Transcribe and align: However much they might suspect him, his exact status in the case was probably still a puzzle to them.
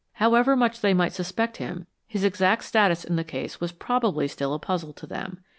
However 0.13 0.55
much 0.55 0.81
they 0.81 0.95
might 0.95 1.13
suspect 1.13 1.57
him, 1.57 1.85
his 2.07 2.23
exact 2.23 2.63
status 2.63 3.03
in 3.03 3.17
the 3.17 3.23
case 3.23 3.61
was 3.61 3.71
probably 3.71 4.27
still 4.27 4.55
a 4.55 4.57
puzzle 4.57 4.93
to 4.93 5.05
them. 5.05 5.43